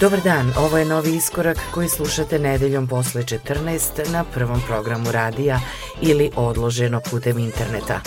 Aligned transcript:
Dobar 0.00 0.20
dan, 0.20 0.52
ovo 0.56 0.78
je 0.78 0.84
novi 0.84 1.16
iskorak 1.16 1.58
koji 1.74 1.88
slušate 1.88 2.38
nedeljom 2.38 2.86
posle 2.86 3.22
14 3.22 4.12
na 4.12 4.24
prvom 4.24 4.60
programu 4.66 5.12
radija 5.12 5.60
ili 6.00 6.30
odloženo 6.36 7.00
putem 7.10 7.38
interneta. 7.38 8.00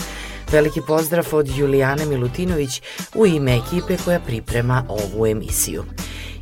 Veliki 0.52 0.82
pozdrav 0.88 1.28
od 1.32 1.58
Julijane 1.58 2.06
Milutinović 2.06 2.82
u 3.16 3.26
ime 3.26 3.56
ekipe 3.56 3.98
koja 4.06 4.20
priprema 4.20 4.86
ovu 4.88 5.28
emisiju. 5.28 5.84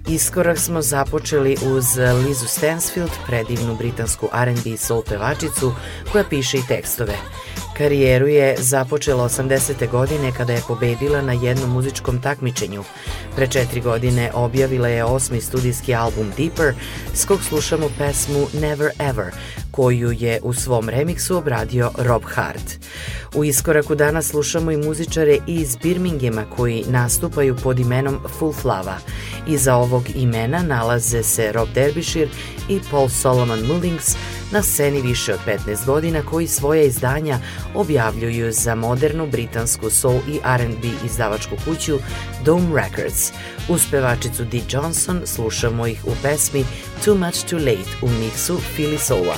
Iskorak 0.09 0.57
smo 0.57 0.81
započeli 0.81 1.57
uz 1.65 1.85
Lizu 1.97 2.47
Stansfield, 2.47 3.11
predivnu 3.27 3.75
britansku 3.75 4.29
R&B 4.33 4.77
soul 4.77 5.01
pevačicu 5.01 5.73
koja 6.11 6.23
piše 6.23 6.57
i 6.57 6.67
tekstove. 6.67 7.13
Karijeru 7.77 8.27
je 8.27 8.55
započela 8.59 9.23
80. 9.23 9.89
godine 9.91 10.31
kada 10.37 10.53
je 10.53 10.61
pobedila 10.67 11.21
na 11.21 11.33
jednom 11.33 11.69
muzičkom 11.69 12.21
takmičenju. 12.21 12.83
Pre 13.35 13.47
četiri 13.47 13.81
godine 13.81 14.31
objavila 14.33 14.87
je 14.87 15.03
osmi 15.03 15.41
studijski 15.41 15.95
album 15.95 16.31
Deeper, 16.37 16.73
s 17.13 17.25
kog 17.25 17.43
slušamo 17.43 17.89
pesmu 17.97 18.47
Never 18.61 18.89
Ever, 18.99 19.33
koju 19.71 20.11
je 20.11 20.39
u 20.43 20.53
svom 20.53 20.89
remiksu 20.89 21.37
obradio 21.37 21.91
Rob 21.97 22.23
Hart. 22.25 22.79
U 23.35 23.43
iskoraku 23.43 23.95
danas 23.95 24.27
slušamo 24.27 24.71
i 24.71 24.77
muzičare 24.77 25.37
iz 25.47 25.77
Birminghama 25.77 26.45
koji 26.55 26.85
nastupaju 26.87 27.55
pod 27.63 27.79
imenom 27.79 28.19
Full 28.39 28.53
Flava. 28.53 28.97
Iza 29.47 29.75
ovog 29.75 30.03
imena 30.15 30.63
nalaze 30.63 31.23
se 31.23 31.51
Rob 31.51 31.67
Derbyshire 31.75 32.27
i 32.69 32.79
Paul 32.91 33.09
Solomon 33.09 33.59
Mullings, 33.59 34.15
na 34.51 34.61
sceni 34.63 35.01
više 35.01 35.33
od 35.33 35.39
15 35.67 35.85
godina 35.85 36.21
koji 36.21 36.47
svoje 36.47 36.87
izdanja 36.87 37.39
objavljuju 37.75 38.51
za 38.51 38.75
modernu 38.75 39.27
britansku 39.27 39.89
soul 39.89 40.19
i 40.27 40.39
R&B 40.45 40.87
izdavačku 41.05 41.55
kuću 41.65 41.99
Dome 42.45 42.81
Records. 42.81 43.18
Uz 43.69 43.81
pevačicu 43.91 44.45
Dee 44.45 44.61
Johnson 44.69 45.21
slušamo 45.25 45.87
ih 45.87 46.05
u 46.05 46.11
pesmi 46.23 46.65
Too 47.05 47.15
Much 47.15 47.45
Too 47.49 47.59
Late 47.59 47.91
u 48.01 48.09
miksu 48.09 48.61
Philly 48.75 48.97
Soula. 48.97 49.37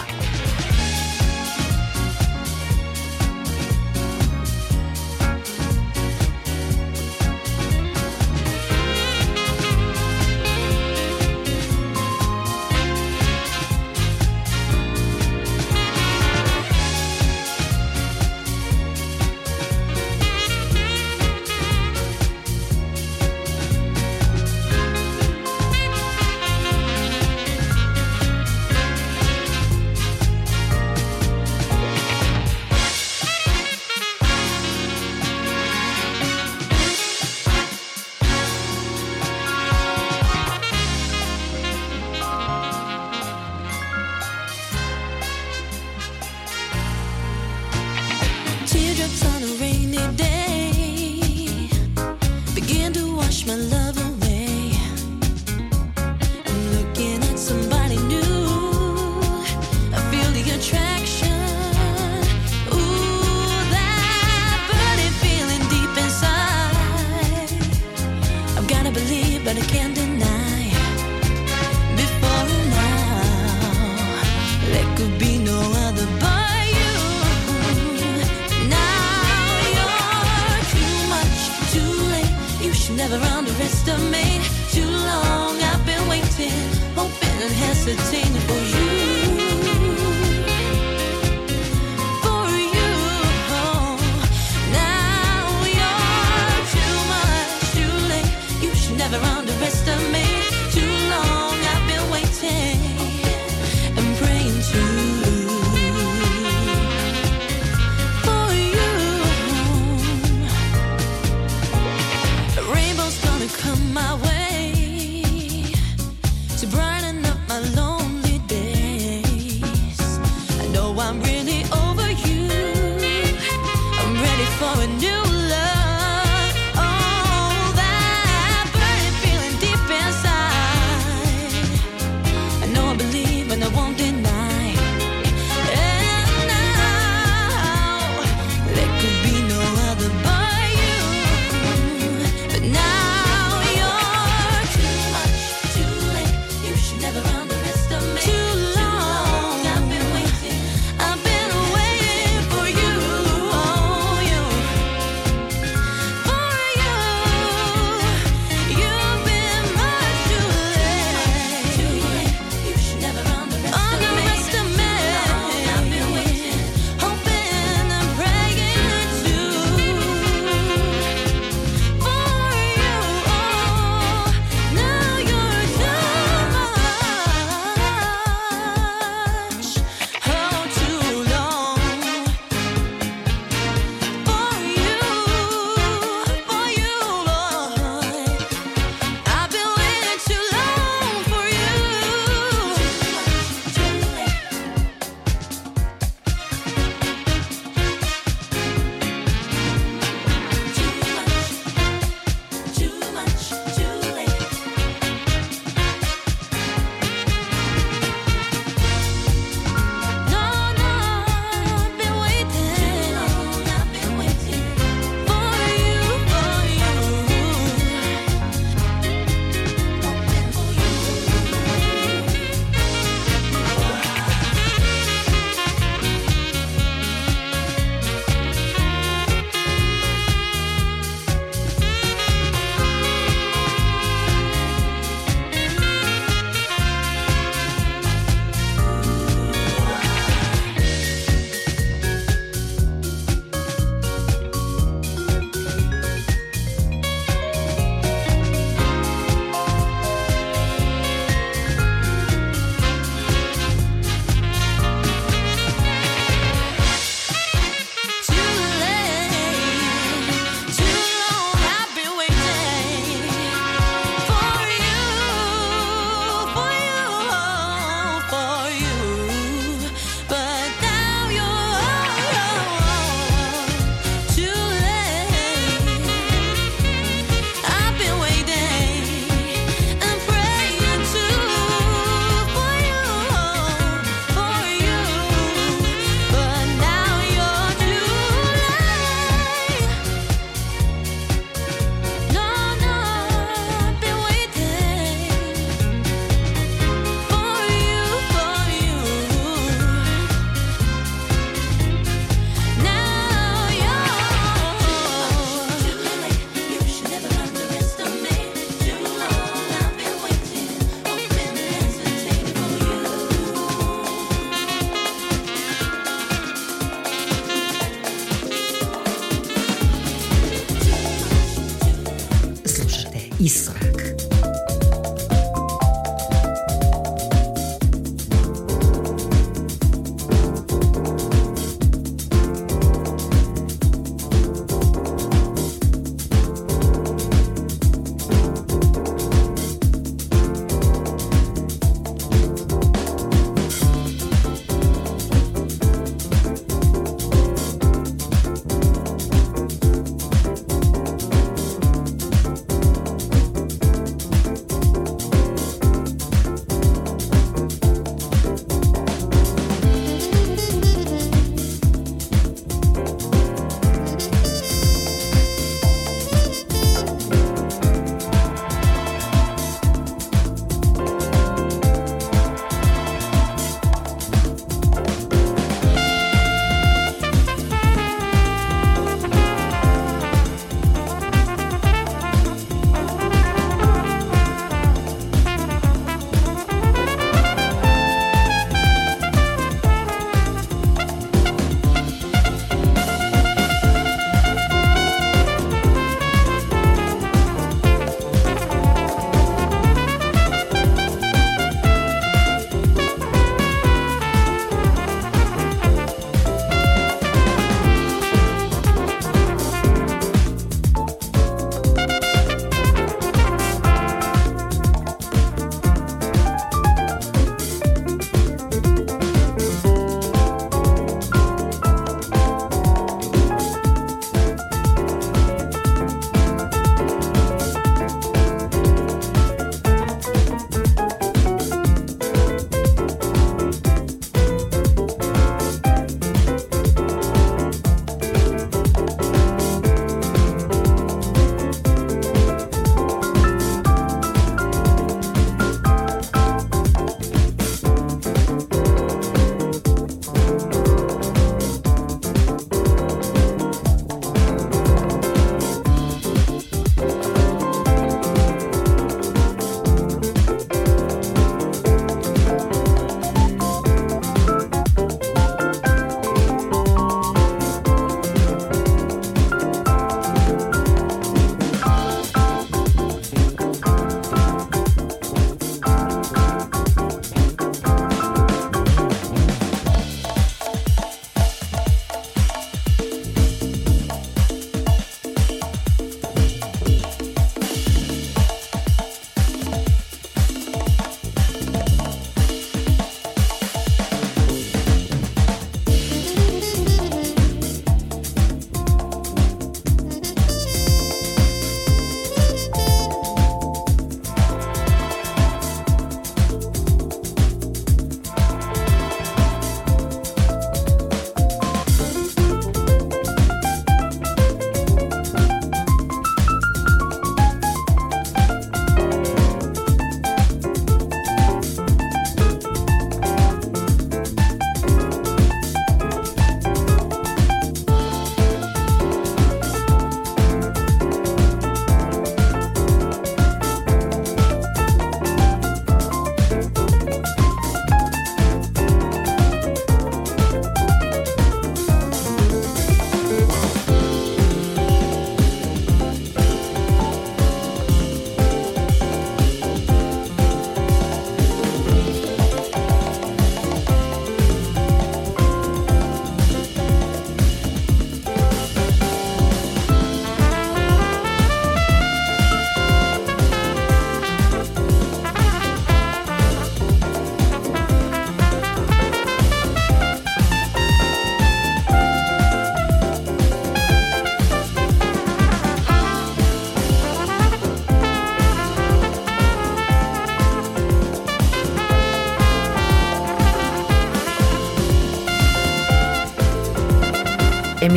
Iskorak. 323.42 323.81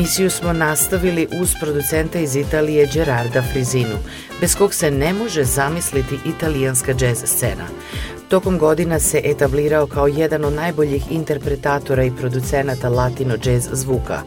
Emisiju 0.05 0.31
smo 0.31 0.53
nastavili 0.53 1.29
uz 1.41 1.55
producenta 1.61 2.19
iz 2.19 2.37
Italije 2.37 2.89
Gerarda 2.93 3.43
Frizinu, 3.53 3.97
bez 4.41 4.55
kog 4.55 4.75
se 4.75 4.91
ne 4.91 5.13
može 5.13 5.45
zamisliti 5.45 6.19
italijanska 6.27 6.95
džez 6.95 7.19
scena. 7.25 7.67
Tokom 8.29 8.59
godina 8.59 9.01
se 9.01 9.21
etablirao 9.25 9.87
kao 9.87 10.07
jedan 10.07 10.45
od 10.45 10.53
najboljih 10.53 11.13
interpretatora 11.13 12.05
i 12.05 12.11
producenata 12.11 12.89
latino 12.89 13.37
džez 13.37 13.69
zvuka. 13.73 14.23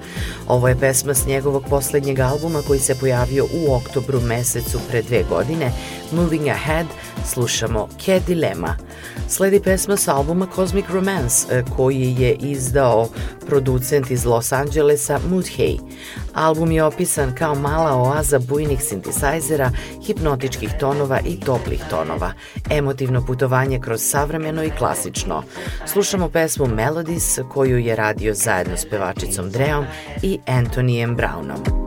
Ovo 0.48 0.68
je 0.68 0.80
pesma 0.80 1.14
s 1.14 1.28
njegovog 1.28 1.64
poslednjeg 1.70 2.20
albuma 2.20 2.62
koji 2.68 2.80
se 2.80 2.96
pojavio 2.96 3.46
u 3.46 3.74
oktobru 3.74 4.22
mesecu 4.22 4.80
pre 4.90 5.02
dve 5.02 5.24
godine, 5.30 5.72
Moving 6.12 6.48
Ahead, 6.48 6.88
Slušamo 7.26 7.88
Cat 8.06 8.22
Dilemma. 8.28 8.76
Sledi 9.30 9.60
pesma 9.60 9.98
sa 9.98 10.16
albuma 10.16 10.48
Cosmic 10.56 10.86
Romance 10.90 11.48
e, 11.52 11.64
koji 11.76 12.16
je 12.20 12.34
izdao 12.34 13.10
producent 13.48 14.12
iz 14.12 14.26
Los 14.26 14.52
Angelesa 14.52 15.20
Mood 15.30 15.46
Hay. 15.58 15.78
Album 16.34 16.72
je 16.72 16.84
opisan 16.84 17.36
kao 17.36 17.56
mala 17.56 18.02
oaza 18.02 18.40
bujnih 18.40 18.84
sintisajzera, 18.84 19.72
hipnotičkih 20.06 20.70
tonova 20.80 21.20
i 21.26 21.40
toplih 21.40 21.84
tonova, 21.90 22.34
emotivno 22.70 23.26
putovanje 23.26 23.80
kroz 23.80 24.02
savremeno 24.02 24.64
i 24.64 24.72
klasično. 24.78 25.44
Slušamo 25.86 26.30
pesmu 26.30 26.66
Melodies 26.68 27.40
koju 27.54 27.78
je 27.78 27.96
radio 27.96 28.34
zajedno 28.34 28.78
s 28.78 28.86
pevačicom 28.90 29.50
Dreom 29.50 29.86
i 30.22 30.40
Antonijem 30.48 31.18
Brownom. 31.18 31.87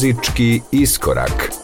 Muzički 0.00 0.62
iskorak. 0.72 1.59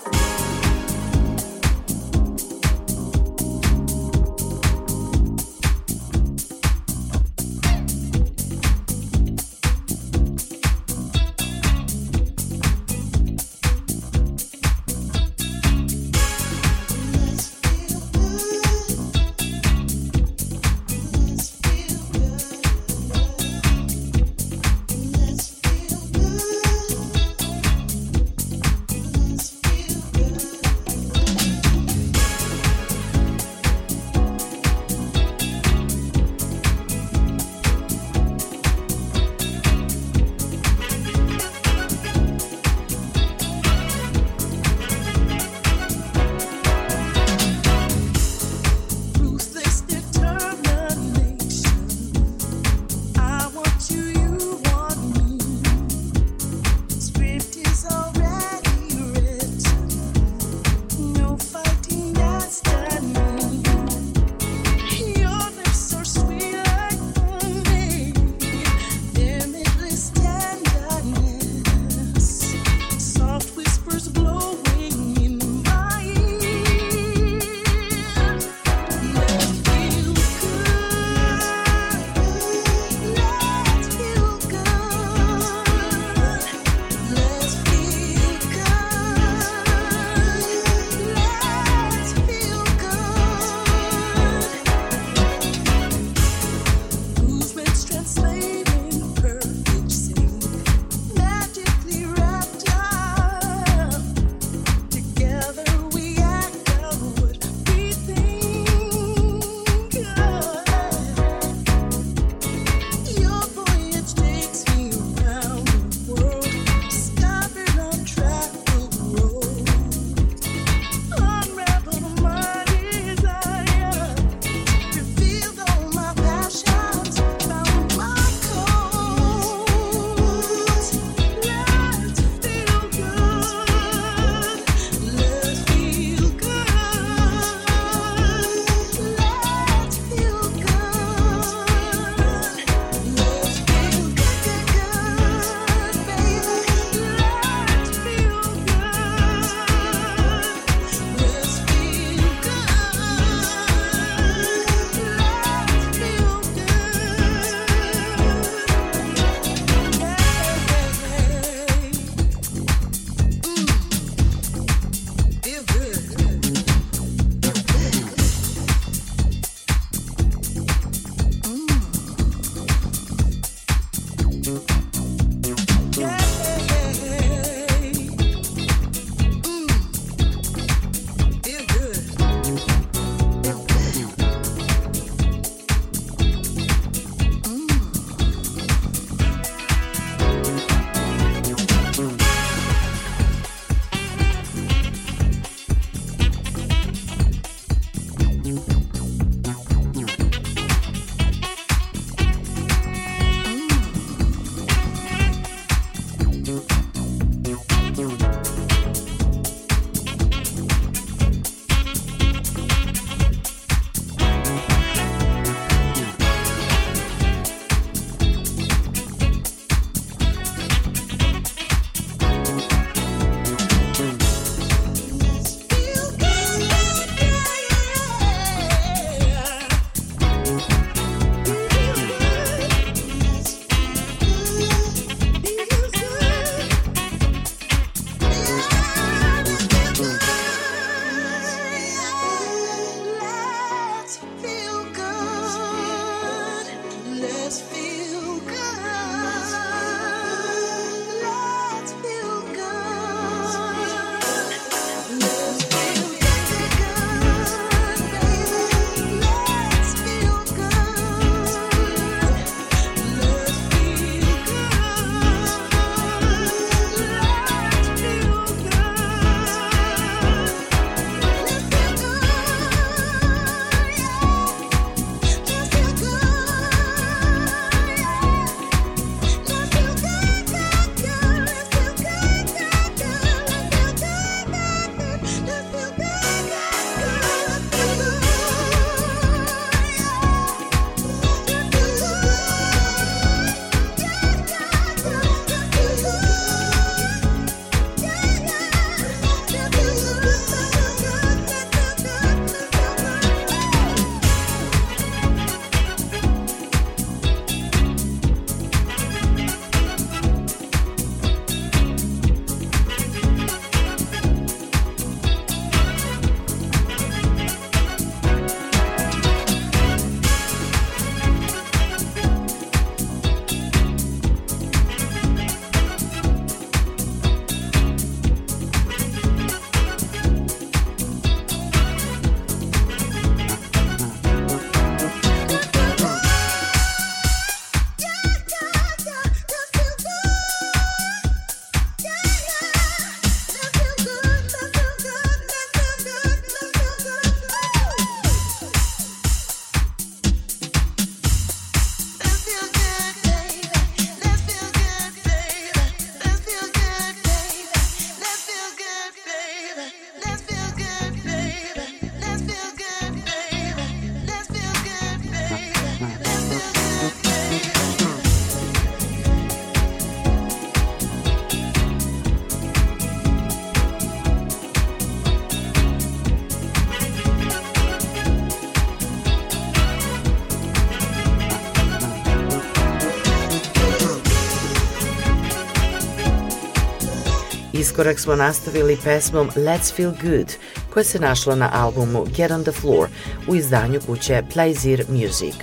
Iskorak 387.96 388.18
smo 388.18 388.36
nastavili 388.36 388.98
pesmom 389.04 389.50
Let's 389.56 389.94
Feel 389.94 390.12
Good, 390.22 390.52
koja 390.90 391.04
se 391.04 391.18
našla 391.18 391.54
na 391.54 391.70
albumu 391.72 392.26
Get 392.36 392.50
on 392.50 392.62
the 392.62 392.72
Floor 392.72 393.08
u 393.48 393.54
izdanju 393.54 394.00
kuće 394.06 394.42
Plaisir 394.52 395.04
Music. 395.08 395.54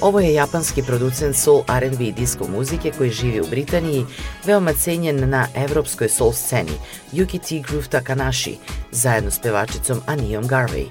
Ovo 0.00 0.20
je 0.20 0.34
japanski 0.34 0.82
producent 0.82 1.36
soul 1.36 1.62
R&B 1.68 2.12
disco 2.12 2.48
muzike 2.48 2.92
koji 2.98 3.10
živi 3.10 3.40
u 3.40 3.46
Britaniji, 3.50 4.06
veoma 4.44 4.72
cenjen 4.72 5.30
na 5.30 5.46
evropskoj 5.54 6.08
soul 6.08 6.32
sceni, 6.32 6.72
Yuki 7.12 7.48
T. 7.48 7.68
Groove 7.68 7.86
Takanashi, 7.86 8.56
zajedno 8.92 9.30
s 9.30 9.38
pevačicom 9.38 10.00
Anijom 10.06 10.44
Garvey. 10.44 10.86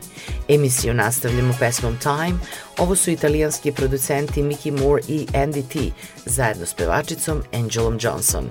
Emisiju 0.47 0.93
nastavljamo 0.93 1.53
pesmom 1.59 1.97
Time, 1.97 2.39
ovo 2.77 2.95
su 2.95 3.11
italijanski 3.11 3.71
producenti 3.71 4.43
Mickey 4.43 4.81
Moore 4.81 5.03
i 5.07 5.27
Andy 5.33 5.63
T, 5.73 5.79
zajedno 6.25 6.65
s 6.65 6.73
pevačicom 6.73 7.43
Angelom 7.53 7.97
Johnson. 8.01 8.49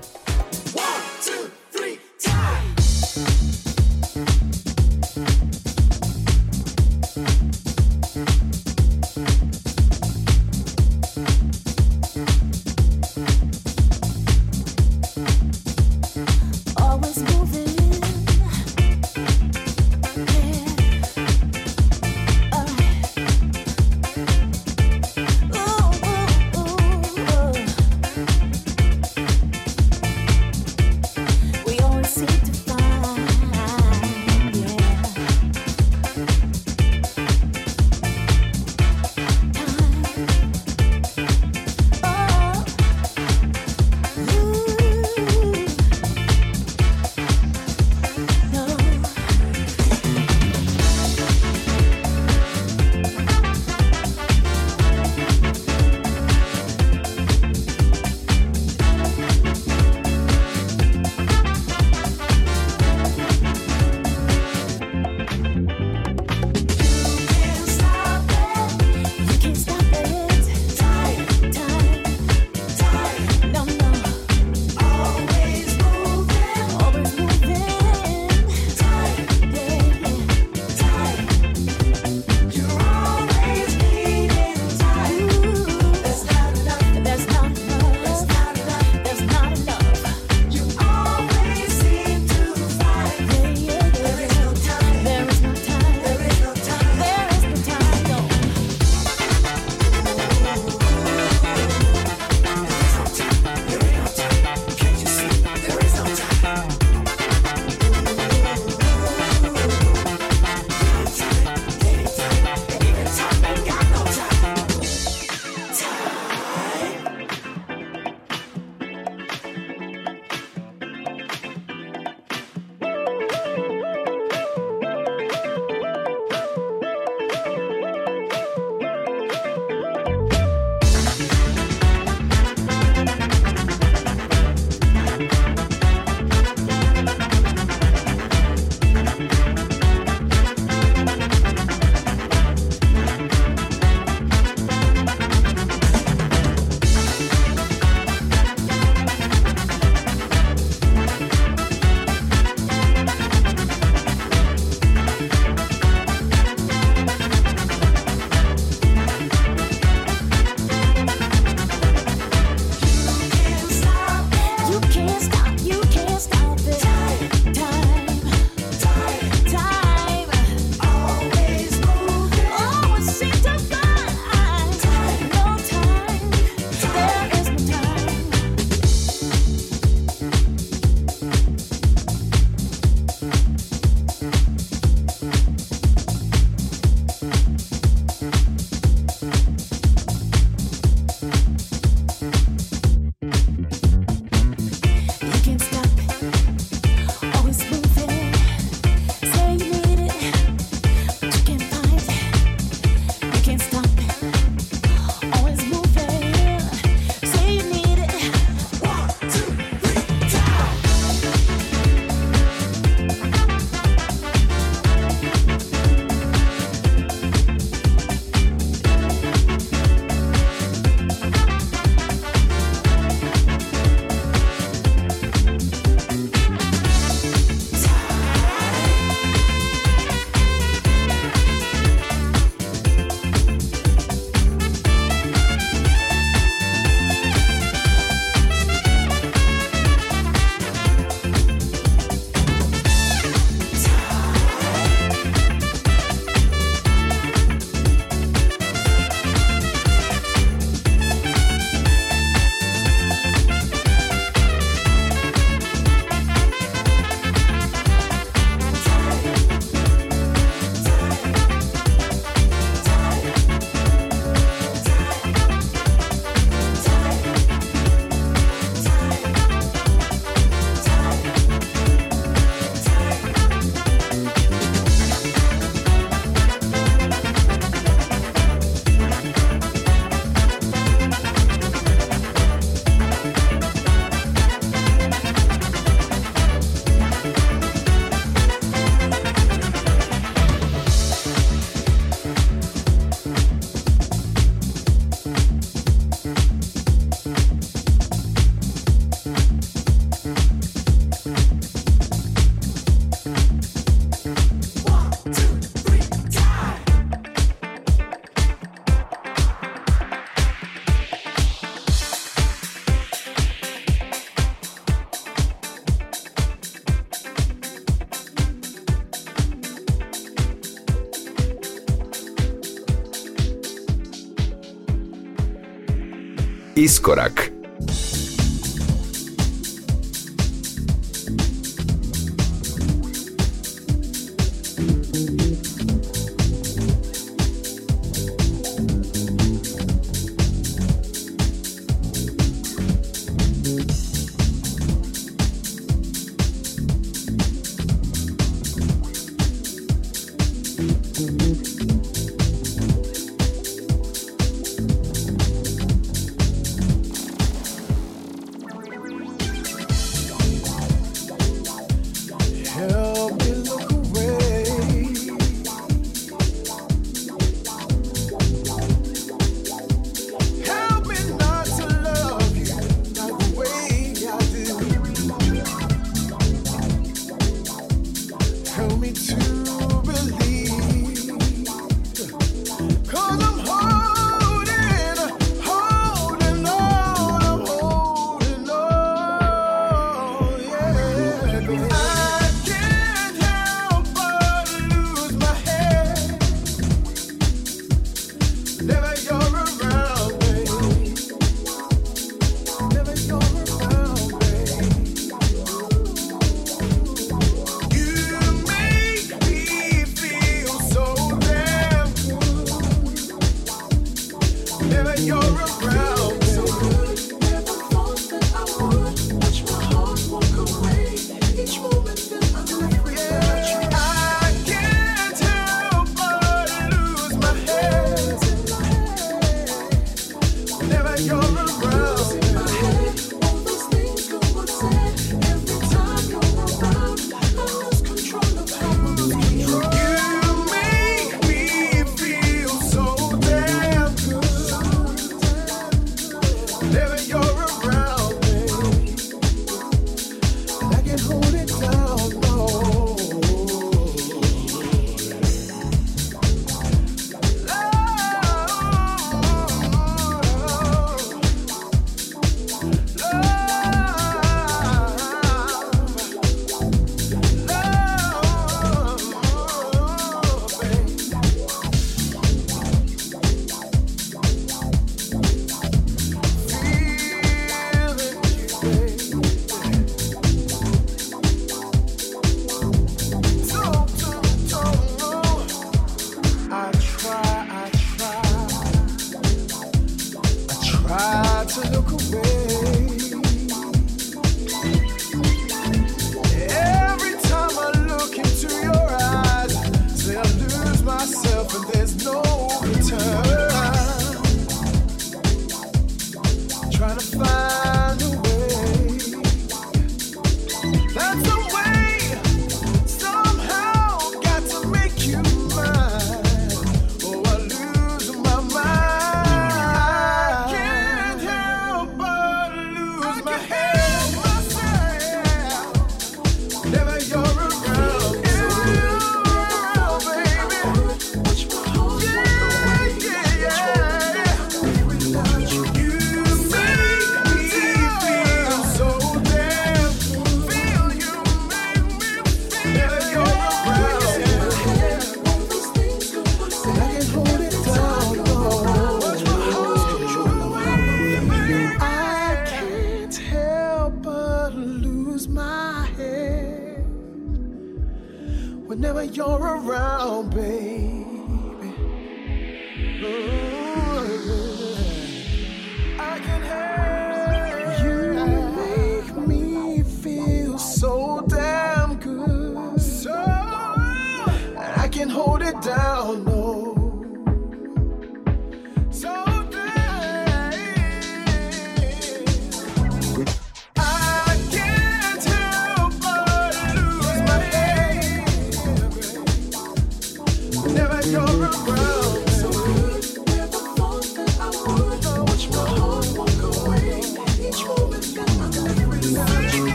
Iskorak 326.77 327.36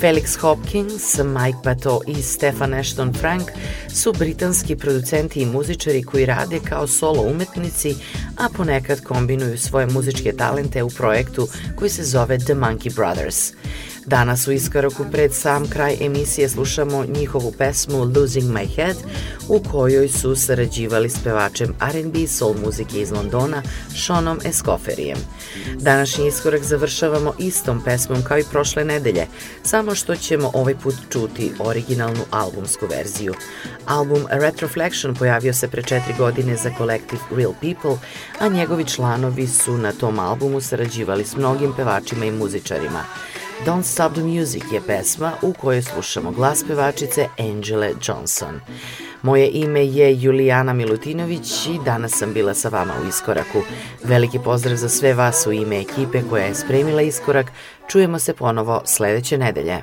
Felix 0.00 0.36
Hopkins, 0.36 1.18
Mike 1.18 1.58
Bato 1.64 2.00
i 2.06 2.22
Stefan 2.22 2.74
Ashton 2.74 3.12
Frank 3.12 3.42
su 3.88 4.12
britanski 4.12 4.76
producenti 4.76 5.40
i 5.40 5.46
muzičari 5.46 6.02
koji 6.02 6.26
rade 6.26 6.60
kao 6.68 6.86
solo 6.86 7.22
umetnici, 7.22 7.94
a 8.36 8.48
ponekad 8.56 9.00
kombinuju 9.00 9.58
svoje 9.58 9.86
muzičke 9.86 10.32
talente 10.32 10.82
u 10.82 10.88
projektu 10.88 11.48
koji 11.76 11.90
se 11.90 12.04
zove 12.04 12.38
The 12.38 12.54
Monkey 12.54 12.94
Brothers. 12.94 13.52
Danas 14.06 14.48
u 14.48 14.52
iskoraku 14.52 15.04
pred 15.12 15.34
sam 15.34 15.68
kraj 15.68 15.96
emisije 16.00 16.48
slušamo 16.48 17.04
njihovu 17.04 17.52
pesmu 17.58 18.04
Losing 18.16 18.50
My 18.52 18.74
Head 18.74 18.96
u 19.48 19.62
kojoj 19.70 20.08
su 20.08 20.36
sarađivali 20.36 21.10
s 21.10 21.18
pevačem 21.24 21.74
R&B 21.92 22.28
soul 22.28 22.54
muzike 22.64 23.00
iz 23.00 23.12
Londona 23.12 23.62
Seanom 24.06 24.40
Escoferijem. 24.44 25.18
Današnji 25.76 26.26
iskorak 26.26 26.62
završavamo 26.62 27.32
istom 27.38 27.84
pesmom 27.84 28.22
kao 28.22 28.38
i 28.38 28.44
prošle 28.50 28.84
nedelje, 28.84 29.26
samo 29.62 29.94
što 29.94 30.16
ćemo 30.16 30.50
ovaj 30.54 30.74
put 30.74 30.94
čuti 31.10 31.52
originalnu 31.58 32.22
albumsku 32.30 32.86
verziju. 32.86 33.34
Album 33.86 34.26
Retroflection 34.30 35.14
pojavio 35.14 35.54
se 35.54 35.68
pre 35.68 35.82
četiri 35.82 36.14
godine 36.18 36.56
za 36.56 36.70
kolektiv 36.78 37.18
Real 37.36 37.52
People, 37.60 37.98
a 38.38 38.48
njegovi 38.48 38.84
članovi 38.84 39.46
su 39.46 39.78
na 39.78 39.92
tom 39.92 40.18
albumu 40.18 40.60
sarađivali 40.60 41.24
s 41.24 41.36
mnogim 41.36 41.72
pevačima 41.76 42.24
i 42.24 42.30
muzičarima. 42.30 43.04
Don't 43.66 43.82
Stop 43.82 44.12
the 44.12 44.22
Music 44.22 44.62
je 44.72 44.80
pesma 44.86 45.32
u 45.42 45.52
kojoj 45.52 45.82
slušamo 45.82 46.30
glas 46.30 46.64
pevačice 46.68 47.26
Angele 47.38 47.90
Johnson. 48.02 48.60
Moje 49.22 49.50
ime 49.52 49.86
je 49.86 50.22
Julijana 50.22 50.72
Milutinović 50.72 51.66
i 51.66 51.78
danas 51.84 52.12
sam 52.18 52.32
bila 52.32 52.54
sa 52.54 52.68
vama 52.68 52.92
u 53.04 53.08
Iskoraku. 53.08 53.62
Veliki 54.04 54.38
pozdrav 54.44 54.76
za 54.76 54.88
sve 54.88 55.14
vas 55.14 55.46
u 55.46 55.52
ime 55.52 55.80
ekipe 55.80 56.22
koja 56.30 56.44
je 56.44 56.54
spremila 56.54 57.02
Iskorak. 57.02 57.46
Čujemo 57.88 58.18
se 58.18 58.34
ponovo 58.34 58.82
sledeće 58.84 59.38
nedelje. 59.38 59.82